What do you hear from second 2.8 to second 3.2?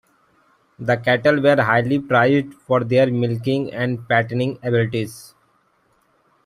their